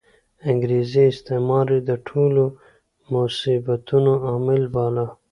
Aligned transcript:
انګریزي 0.49 1.03
استعمار 1.11 1.67
یې 1.73 1.79
د 1.89 1.91
ټولو 2.07 2.43
مصیبتونو 3.13 4.11
عامل 4.27 4.63
باله. 4.75 5.05